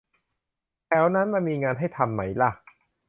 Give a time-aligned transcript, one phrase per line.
[0.87, 2.51] แถวนั้นมันมีงานให้ทำไหมล่ะ